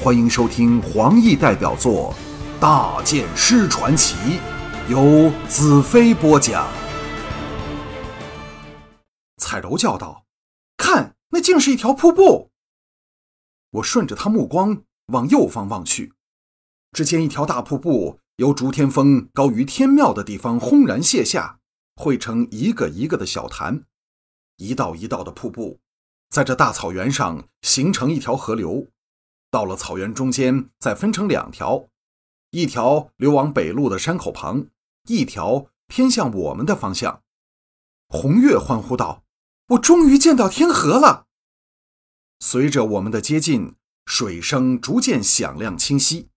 [0.00, 2.14] 欢迎收听黄奕代表作
[2.60, 4.14] 《大剑师传奇》，
[4.88, 6.68] 由子飞播讲。
[9.38, 10.24] 彩柔叫道
[10.78, 12.52] ：“看，那竟是一条瀑布！”
[13.72, 16.12] 我顺着他目光往右方望去，
[16.92, 21.58] 只见一条大瀑布由竹天峰高于天庙的地方轰然泻下，
[21.96, 23.82] 汇成一个一个的小潭，
[24.58, 25.80] 一道一道的瀑布。
[26.30, 28.86] 在这大草原上形成一条河流，
[29.50, 31.88] 到了草原中间，再分成两条，
[32.50, 34.66] 一条流往北路的山口旁，
[35.08, 37.22] 一条偏向我们的方向。
[38.08, 39.24] 红月欢呼道
[39.68, 41.26] ：“我终于见到天河了！”
[42.40, 43.74] 随着我们的接近，
[44.06, 46.28] 水声逐渐响亮清晰。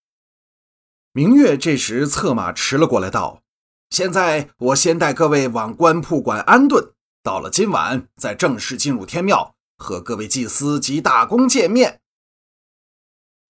[1.14, 3.44] 明月这时策马驰了过来，道
[3.92, 12.01] ：“现在我先带各位往官铺馆安顿，到了今晚再正式进入天庙。”和各位祭司及大公见面。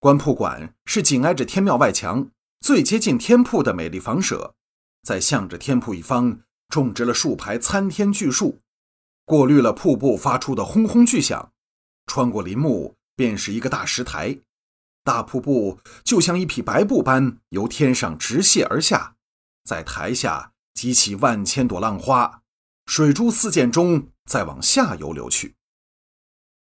[0.02, 4.56] 官铺馆是紧挨着天庙外墙、最接近天铺的美丽房舍，
[5.04, 8.62] 在向着天铺一方种植了数排参天巨树，
[9.26, 11.54] 过滤了瀑布发出的轰轰巨响。
[12.08, 14.40] 穿过林木，便是一个大石台，
[15.04, 19.18] 大瀑布就像一匹白布般由天上直泻而下，
[19.64, 22.42] 在台下激起万千朵浪花，
[22.88, 25.54] 水珠四溅中再往下游流去。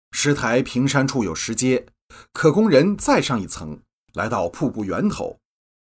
[0.09, 1.85] 石台平山处有石阶，
[2.33, 3.81] 可供人再上一层，
[4.13, 5.39] 来到瀑布源头，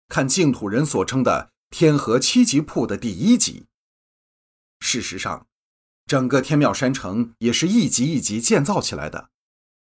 [0.08, 3.66] 看净土人所称的天河七级瀑的第一级。
[4.80, 5.46] 事实上，
[6.06, 9.30] 整个天庙山城也是一级一级建造起来的，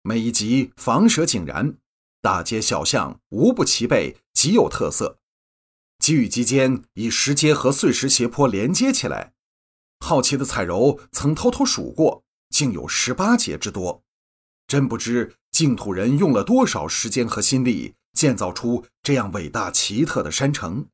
[0.02, 1.76] 每一级房舍井然，
[2.20, 5.18] 大街小巷无不齐备，极有特色。
[5.98, 9.32] 级与级间以石阶和碎石斜坡连接起来，
[10.00, 14.04] 好奇的彩柔曾偷偷数过，竟有十八节之多。
[14.66, 20.88] 真不知净土人用了多少时间和心力建造出这样伟大奇特的山城。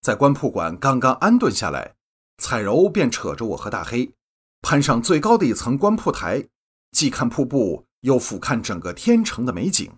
[0.00, 1.96] 在官铺馆刚刚安顿下来，
[2.38, 4.14] 彩柔便扯着我和大黑，
[4.62, 6.48] 攀上最高的一层官铺台，
[6.92, 9.92] 既看瀑布，又俯瞰整个天城的美景。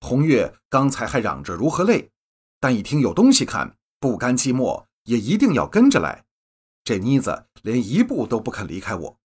[0.00, 2.10] 红月刚才还嚷着如何累，
[2.58, 6.24] 但一听有东西看，不甘寂寞，也一定要跟着来。
[6.82, 9.18] 这妮子连一步都不肯离开我。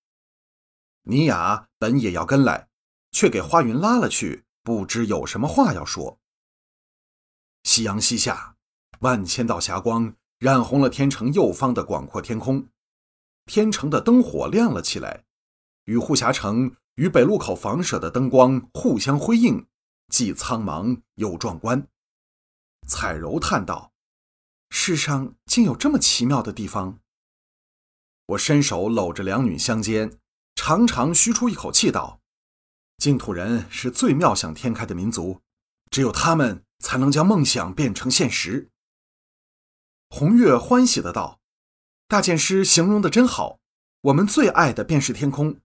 [1.04, 2.68] 尼雅本也要跟来，
[3.12, 6.20] 却给花云拉了去，不知有什么话要说。
[7.64, 8.56] 夕阳西下，
[9.00, 12.68] 万千道霞光染红了天城右方的广阔天空，
[13.46, 15.26] 天城的灯火亮了起来，
[15.86, 19.68] 与护霞城与北路口房舍的灯光互相辉映，
[20.10, 21.88] 既苍茫又壮观。
[22.88, 23.92] 彩柔叹道
[24.70, 27.00] ：“世上竟有这么奇妙的地方。”
[28.28, 30.20] 我伸手搂着两女相肩。
[30.56, 32.20] 长长吁出一口气，道
[32.98, 35.42] ：“净土人是最妙想天开的民族，
[35.92, 38.70] 只有他们才能将梦想变成现实。”
[40.10, 41.40] 红月欢喜的道
[42.08, 43.60] ：“大剑师形容的真好，
[44.02, 45.60] 我们最爱的便是天空，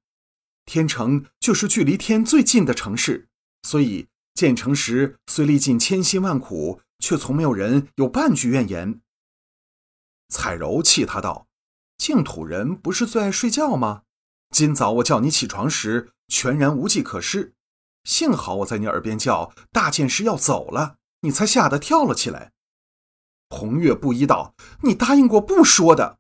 [0.67, 3.29] 天城就是距离天最近的城市，
[3.63, 9.01] 所以建成时虽历尽千辛万苦，却从没有人有半句怨言。”
[10.29, 11.47] 彩柔气他道
[11.97, 14.03] ：“净土人不是最爱睡觉吗？”
[14.51, 17.53] 今早我叫你起床时，全然无计可施。
[18.05, 22.53] 幸好我在你耳边叫大剑师要走了，你才吓得跳了起来。
[23.51, 26.19] 红月不依道：“你答应过不说的。”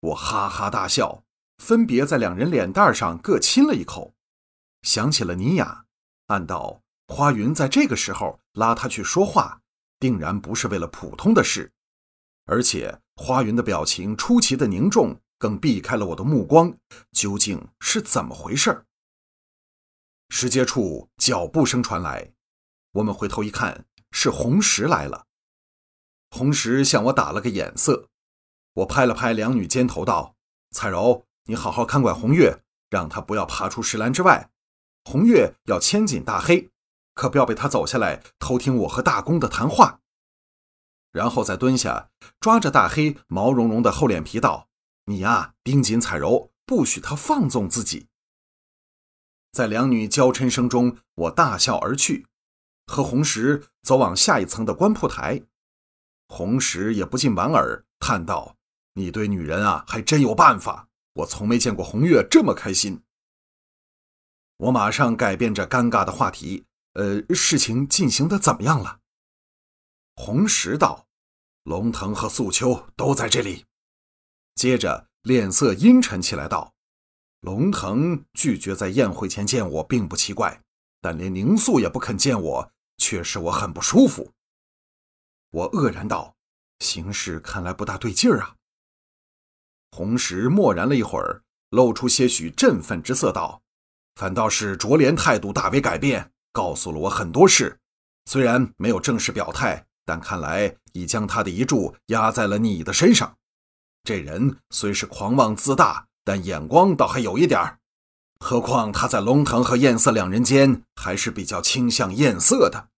[0.00, 1.24] 我哈哈大笑，
[1.56, 4.12] 分别在两人脸蛋上各亲了一口，
[4.82, 5.86] 想起了尼雅，
[6.26, 9.62] 暗道：花云在这个时候拉他去说话，
[9.98, 11.72] 定然不是为了普通的事，
[12.44, 15.18] 而且花云的表情出奇的凝重。
[15.40, 16.76] 更避开了我的目光，
[17.12, 18.84] 究竟是怎么回事？
[20.28, 22.32] 石阶处脚步声传来，
[22.92, 25.26] 我们回头一看，是红石来了。
[26.30, 28.08] 红石向我打了个眼色，
[28.74, 30.36] 我拍了拍两女肩头，道
[30.70, 34.50] ：“彩柔，你好好看管红月，让她不要爬出石栏之外。
[35.04, 36.70] 红月要牵紧大黑，
[37.14, 40.00] 可不要被他走下来偷听我和大公的谈话。”
[41.10, 44.68] 然后再蹲下，抓着大黑毛茸茸的厚脸皮，道。
[45.06, 48.08] 你呀，盯紧彩柔，不许她放纵自己。
[49.52, 52.26] 在两女娇嗔声中，我大笑而去，
[52.86, 55.42] 和红石走往下一层的官铺台。
[56.28, 58.56] 红石也不禁莞尔，叹道
[58.94, 60.88] ：“你对女人啊，还真有办法。
[61.14, 63.02] 我从没见过红月这么开心。”
[64.58, 69.00] 我马上改变这尴尬的话题：“呃，事情进行的怎么样了？”
[70.14, 71.06] 红石道
[71.64, 73.64] ：“龙腾和素秋都在这里。”
[74.54, 76.74] 接着脸色阴沉起来，道
[77.40, 80.60] ：“龙腾拒绝在宴会前见我，并不奇怪。
[81.00, 84.32] 但连宁素也不肯见我，却使我很不舒服。
[85.50, 86.34] 我愕然道
[86.80, 88.56] ：“形势看来不大对劲儿啊。”
[89.92, 93.62] 红石默然了一会儿，露出些许振奋之色，道
[94.16, 97.78] ：“反倒是卓莲态度大为改变，告诉了我很多事。
[98.24, 103.38] 虽然没有正式表态，但看来已将他的遗嘱压在了你的身上。
[104.02, 107.78] 这人虽是狂妄自大，但眼光倒还有一点儿。
[108.40, 112.88] 何况他在龙腾和艳色两人间，还是比较倾向艳色的。”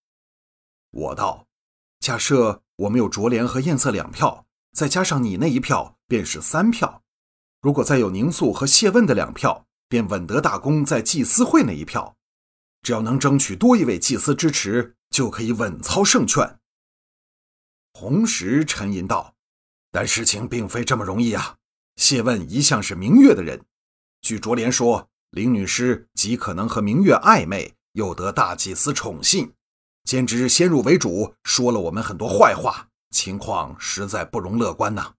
[0.91, 1.47] 我道
[2.01, 7.05] ：“假设我们有卓莲和艳色两票，再加上你那一票。”便是三票，
[7.63, 12.17] 如果再有宁素和谢问的两票，便稳得大公在祭司会那一票。
[12.83, 16.59] 只要能争取多一位祭司支持，就可以稳操胜券。
[17.93, 19.37] 红石沉吟道
[19.93, 21.59] ：“但事情并非这么容易啊！
[22.01, 23.63] 谢问一向是明月的人，
[24.23, 29.53] 据卓莲说，林女士极可能和明月暧昧，又得大祭司宠信，
[30.05, 35.13] 简直先入为主，说了我们很多坏话，情况实在不容乐观呐。”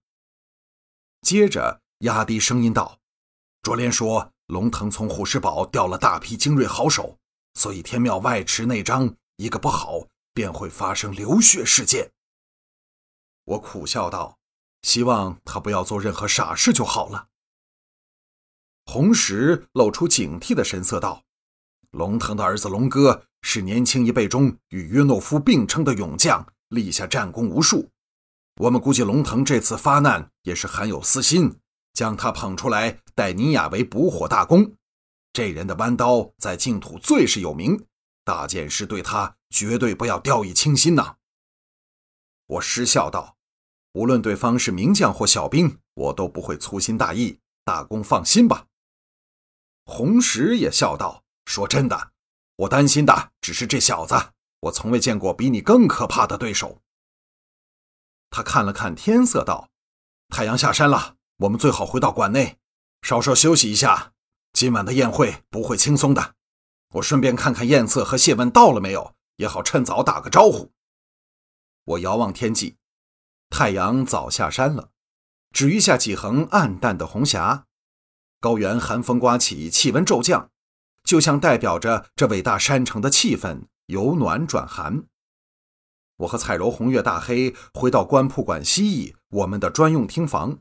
[1.22, 2.98] 接着压低声音道
[3.62, 7.16] ：“卓莲说，龙腾从虎石堡调了大批精锐好手，
[7.54, 12.10] 所以天庙外池那张一个不好，便会发生流血事件。”
[13.46, 14.36] 我苦笑道
[14.82, 17.28] ：“希望他不要做任何傻事就好了。”
[18.86, 21.24] 红石露出警惕的神色道
[21.92, 27.90] ：“龙腾的儿子龙哥是年轻一辈中与约诺夫并称的勇将，立下战功无数。”
[28.60, 31.58] 我们估计龙腾这次发难也是含有私心，
[31.94, 34.76] 将他捧出来待尼雅为捕火大功。
[35.32, 37.86] 这人的弯刀在净土最是有名，
[38.24, 41.16] 大剑师对他绝对不要掉以轻心呐。
[42.46, 43.38] 我失笑道
[43.92, 47.38] ：“无论对方是名将或小兵，我都不会粗心大意。
[47.64, 48.66] 大公放心吧。”
[49.86, 52.12] 红石也笑道：“说真的，
[52.56, 54.14] 我担心的只是这小子。
[54.60, 56.80] 我从未见过比你更可怕的对手。”
[58.30, 59.68] 他看了看天色，道
[60.28, 62.58] ：“太阳下山了，我们最好回到馆内，
[63.02, 64.12] 稍稍休息一下。
[64.52, 66.34] 今晚的宴会不会轻松的。
[66.94, 70.72] 我顺便看看燕色和谢问到了没有，也好趁早打个招呼。”
[71.84, 72.76] 我遥望天际，
[73.54, 74.88] 太阳早下山了，
[75.52, 77.66] 只余下几横暗淡的红霞。
[78.40, 80.48] 高原寒风刮起，气温骤降，
[81.04, 85.04] 就像代表着这伟大山城的气氛由暖转寒。
[86.16, 90.60] 我和彩柔、红月、大黑回到官铺馆西翼我们的专用厅房，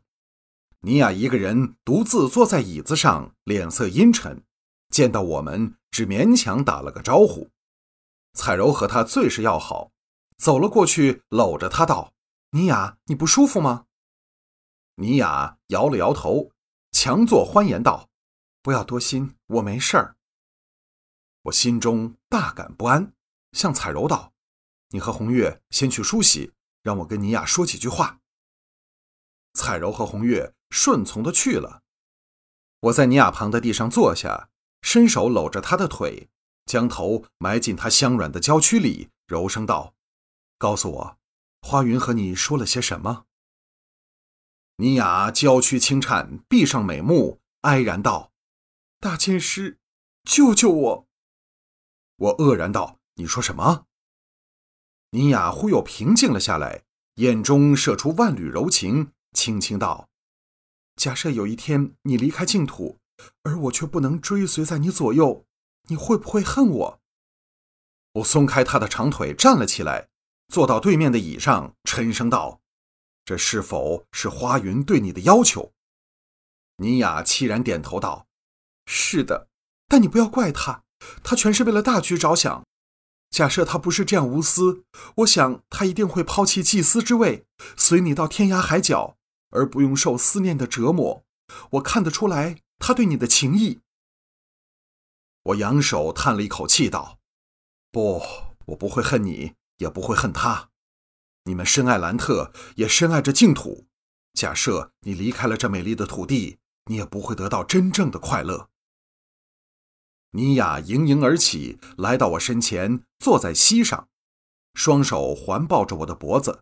[0.82, 4.44] 尼亚一个人独自坐在椅子上，脸色阴沉。
[4.90, 7.52] 见到我们，只勉强打了个招呼。
[8.34, 9.92] 彩柔和他最是要好，
[10.38, 12.12] 走了过去，搂着他道
[12.52, 13.88] ：“尼雅，你不舒服吗？”
[14.96, 16.52] 尼雅摇了摇头，
[16.92, 18.10] 强作欢颜道
[18.62, 20.16] ：“不要多心，我没事儿。”
[21.44, 23.14] 我心中大感不安，
[23.54, 24.34] 向彩柔道。
[24.90, 26.54] 你和红月先去梳洗，
[26.84, 28.20] 让我跟尼雅说几句话。
[29.54, 31.82] 彩柔和红月顺从的去了。
[32.82, 34.50] 我在尼雅旁的地上坐下，
[34.82, 36.30] 伸手搂着她的腿，
[36.66, 39.96] 将头埋进她香软的娇躯里，柔声道
[40.60, 41.18] ：“告诉我，
[41.62, 43.26] 花云和你说了些什么？”
[44.78, 48.32] 尼雅娇躯轻颤，闭上美目，哀然道
[49.00, 49.80] ：“大剑师，
[50.24, 51.08] 救救我！”
[52.18, 53.86] 我愕然道：“你说什么？”
[55.12, 56.84] 尼雅忽又平静了下来，
[57.16, 60.10] 眼中射出万缕柔情，轻轻道
[60.96, 63.00] ：“假设有一天你离开净土，
[63.44, 65.46] 而我却不能追随在你左右，
[65.90, 67.02] 你会不会恨我？”
[68.16, 70.10] 我松开他的长腿，站了起来，
[70.52, 72.60] 坐到对面的椅上，沉声道
[73.24, 75.72] ：“这是否是花云对你的要求？”
[76.76, 78.28] 尼雅凄然点头道
[78.86, 79.48] ：“是的，
[79.88, 80.84] 但你不要怪他，
[81.24, 82.66] 他全是为了大局着想。”
[83.32, 84.84] 假设他不是这样无私，
[85.20, 87.46] 我想他一定会抛弃祭司之位，
[87.78, 89.16] 随你到天涯海角，
[89.52, 91.24] 而不用受思念的折磨。
[91.72, 93.80] 我看得出来他对你的情谊。
[95.44, 97.20] 我扬手叹了一口气，道
[97.90, 98.22] ：“不，
[98.66, 100.70] 我不会恨你，也不会恨他。
[101.46, 103.88] 你们深爱兰特，也深爱着净土。
[104.34, 108.70] 假设你离开了这美丽的土地，你也不会得到真正的快乐。”
[110.34, 114.08] 尼雅盈盈而起，来到我身前，坐在膝上，
[114.76, 116.62] 双手环抱着我的脖子，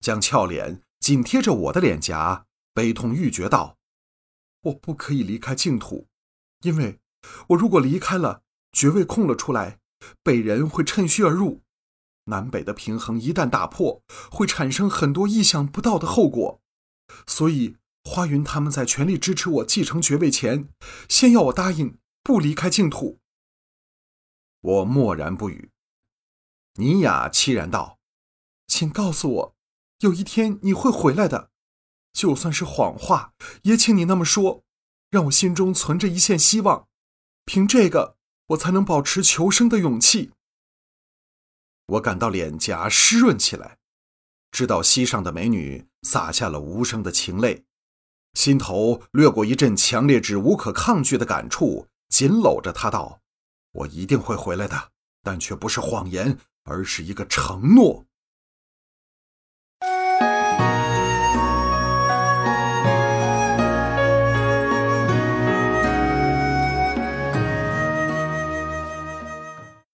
[0.00, 3.78] 将俏脸紧贴着我的脸颊，悲痛欲绝道
[4.62, 6.06] ：“我不可以离开净土，
[6.60, 7.00] 因为
[7.48, 9.80] 我如果离开了，爵位空了出来，
[10.22, 11.62] 北人会趁虚而入，
[12.28, 16.60] 南北的平衡一旦打破，会产生很多意想不到的后果。
[17.26, 20.68] 所以，花云他们在全力支持我继承爵位前，
[21.08, 23.20] 先要我答应。”不离开净土。
[24.60, 25.70] 我默然不语。
[26.74, 27.98] 尼雅凄然道
[28.68, 29.56] ：“请告诉我，
[30.00, 31.48] 有一天你会回来的，
[32.12, 33.32] 就算是谎话，
[33.62, 34.62] 也请你那么说，
[35.08, 36.86] 让我心中存着一线希望。
[37.46, 38.18] 凭这个，
[38.48, 40.32] 我才能保持求生的勇气。”
[41.88, 43.76] 我感到脸颊湿润起来，
[44.50, 47.64] 知道膝上的美女洒下了无声的情泪，
[48.34, 53.20] 心头掠过一阵强烈至无可抗拒的感触，紧搂着她道
[53.72, 54.90] ：“我一定会回来的，
[55.22, 56.38] 但却不是谎言。”
[56.70, 58.04] 而是一个承诺。